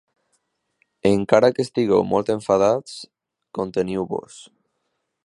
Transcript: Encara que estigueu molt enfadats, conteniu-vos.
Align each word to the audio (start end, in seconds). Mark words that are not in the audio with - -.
Encara 1.09 1.51
que 1.57 1.61
estigueu 1.65 2.01
molt 2.13 2.31
enfadats, 2.37 2.97
conteniu-vos. 3.59 4.41